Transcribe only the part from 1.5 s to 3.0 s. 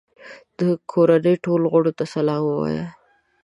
غړو ته سلام ووایه.